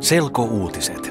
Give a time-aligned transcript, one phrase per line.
[0.00, 1.10] Selkouutiset.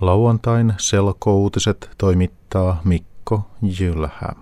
[0.00, 3.50] Lauantain selkouutiset toimittaa Mikko
[3.80, 4.32] Jylhä.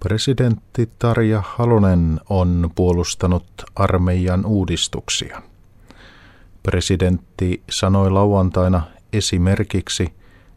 [0.00, 3.46] Presidentti Tarja Halonen on puolustanut
[3.76, 5.42] armeijan uudistuksia.
[6.62, 10.14] Presidentti sanoi lauantaina esimerkiksi,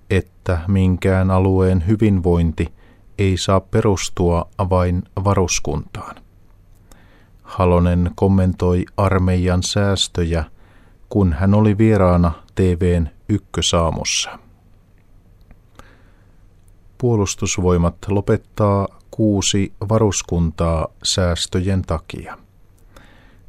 [0.09, 2.80] että minkään alueen hyvinvointi
[3.21, 6.15] ei saa perustua vain varuskuntaan.
[7.43, 10.43] Halonen kommentoi armeijan säästöjä,
[11.09, 14.39] kun hän oli vieraana TVn ykkösaamussa.
[16.97, 22.37] Puolustusvoimat lopettaa kuusi varuskuntaa säästöjen takia.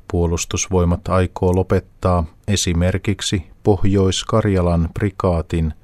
[0.08, 5.74] Puolustusvoimat aikoo lopettaa esimerkiksi Pohjois-Karjalan prikaatin,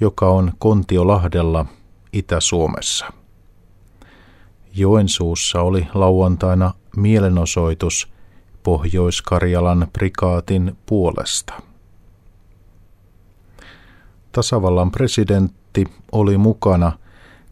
[0.00, 1.66] joka on Kontiolahdella
[2.12, 3.12] Itä-Suomessa.
[4.74, 8.08] Joensuussa oli lauantaina mielenosoitus
[8.62, 11.54] Pohjois-Karjalan prikaatin puolesta.
[14.32, 16.92] Tasavallan presidentti oli mukana,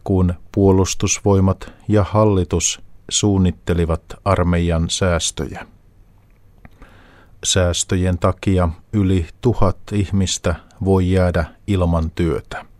[0.04, 5.66] kun puolustusvoimat ja hallitus suunnittelivat armeijan säästöjä.
[7.44, 12.73] Säästöjen takia yli tuhat ihmistä voi jäädä ilman työtä.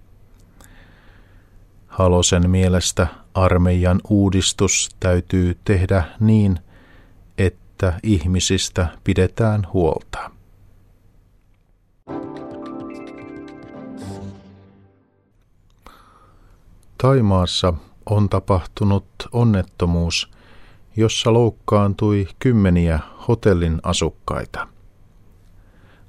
[1.94, 6.58] Halosen mielestä armeijan uudistus täytyy tehdä niin,
[7.38, 10.30] että ihmisistä pidetään huolta.
[16.98, 17.74] Taimaassa
[18.10, 20.30] on tapahtunut onnettomuus,
[20.96, 24.68] jossa loukkaantui kymmeniä hotellin asukkaita.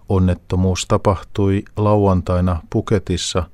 [0.09, 3.49] Onnettomuus tapahtui lauantaina Puketissa,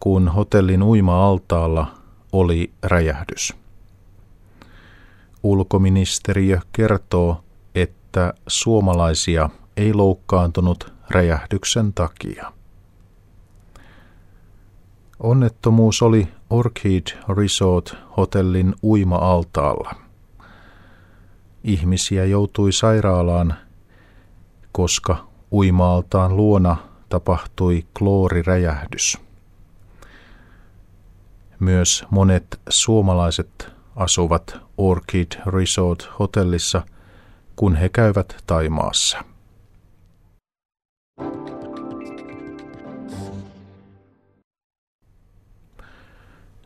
[0.00, 1.86] kun hotellin uima-altaalla
[2.32, 3.54] oli räjähdys.
[5.42, 12.52] Ulkoministeriö kertoo, että suomalaisia ei loukkaantunut räjähdyksen takia.
[15.20, 17.06] Onnettomuus oli Orchid
[17.36, 19.94] Resort hotellin uima-altaalla.
[21.64, 23.54] Ihmisiä joutui sairaalaan,
[24.72, 26.76] koska uima-altaan luona
[27.08, 29.29] tapahtui klooriräjähdys.
[31.60, 36.82] Myös monet suomalaiset asuvat Orchid Resort hotellissa,
[37.56, 39.24] kun he käyvät Taimaassa.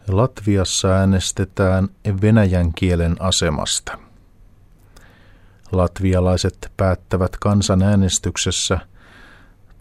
[0.08, 1.88] Latviassa äänestetään
[2.22, 3.98] venäjän kielen asemasta.
[5.72, 8.78] Latvialaiset päättävät kansanäänestyksessä,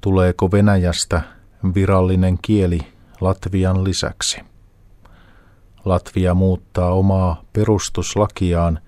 [0.02, 1.22] tuleeko Venäjästä
[1.76, 2.80] virallinen kieli
[3.22, 4.53] Latvian lisäksi.
[5.86, 8.80] Latvia muuttaa omaa perustuslakiaan,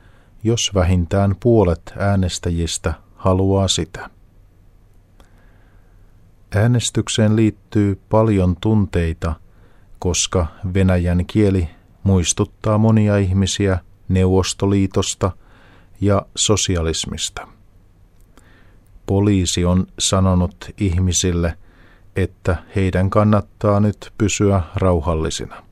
[0.44, 4.10] jos vähintään puolet äänestäjistä haluaa sitä.
[6.56, 9.34] Äänestykseen liittyy paljon tunteita–
[10.06, 11.70] koska venäjän kieli
[12.04, 15.32] muistuttaa monia ihmisiä Neuvostoliitosta
[16.02, 17.48] ja sosialismista.
[19.06, 21.58] Poliisi on sanonut ihmisille,
[22.16, 25.65] että heidän kannattaa nyt pysyä rauhallisina.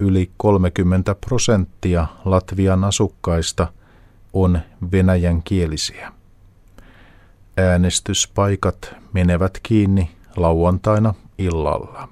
[0.00, 3.72] Yli 30 prosenttia Latvian asukkaista
[4.32, 4.60] on
[4.92, 6.12] venäjän kielisiä.
[7.56, 12.08] Äänestyspaikat menevät kiinni lauantaina illalla.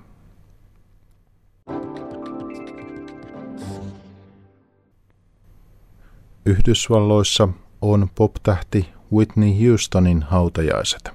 [6.47, 7.49] Yhdysvalloissa
[7.83, 11.11] on pop-tähti Whitney Houstonin hautajaiset.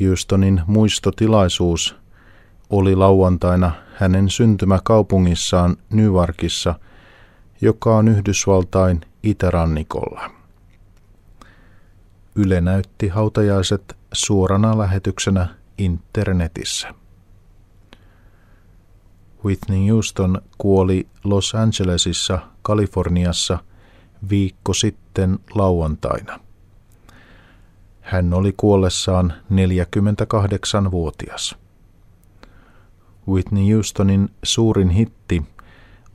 [0.00, 2.01] Houstonin muistotilaisuus
[2.72, 6.74] oli lauantaina hänen syntymäkaupungissaan Newarkissa,
[7.60, 10.30] joka on Yhdysvaltain itärannikolla.
[12.34, 16.94] Yle näytti hautajaiset suorana lähetyksenä internetissä.
[19.44, 23.58] Whitney Houston kuoli Los Angelesissa, Kaliforniassa–
[24.30, 26.40] viikko sitten lauantaina.
[28.00, 31.56] Hän oli kuollessaan 48-vuotias.
[33.28, 35.42] Whitney Houstonin suurin hitti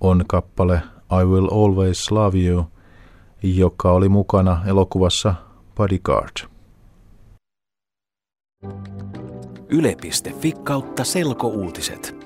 [0.01, 0.81] on kappale
[1.21, 2.65] I Will Always Love You,
[3.44, 5.36] joka oli mukana elokuvassa
[5.75, 6.48] Bodyguard.
[9.69, 12.17] Yle.fi kautta selkouutiset.